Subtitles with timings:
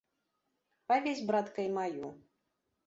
[0.91, 2.05] Павесь, братка, і маю.